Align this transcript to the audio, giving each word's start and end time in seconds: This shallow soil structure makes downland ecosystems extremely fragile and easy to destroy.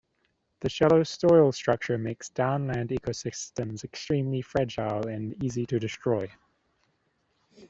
This 0.61 0.71
shallow 0.71 1.03
soil 1.03 1.51
structure 1.51 1.99
makes 1.99 2.29
downland 2.29 2.89
ecosystems 2.89 3.83
extremely 3.83 4.41
fragile 4.41 5.07
and 5.07 5.35
easy 5.43 5.67
to 5.67 5.77
destroy. 5.77 6.27